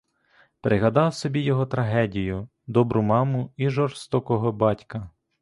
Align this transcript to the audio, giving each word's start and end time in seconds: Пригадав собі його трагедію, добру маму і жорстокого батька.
Пригадав 0.61 1.13
собі 1.15 1.39
його 1.41 1.65
трагедію, 1.65 2.49
добру 2.67 3.01
маму 3.01 3.53
і 3.57 3.69
жорстокого 3.69 4.51
батька. 4.51 5.09